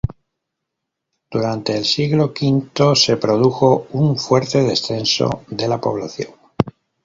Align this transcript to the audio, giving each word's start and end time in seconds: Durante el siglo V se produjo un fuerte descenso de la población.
Durante 1.29 1.77
el 1.77 1.85
siglo 1.85 2.33
V 2.35 2.95
se 2.95 3.17
produjo 3.17 3.85
un 3.91 4.17
fuerte 4.17 4.63
descenso 4.63 5.45
de 5.49 5.67
la 5.67 5.79
población. 5.79 6.31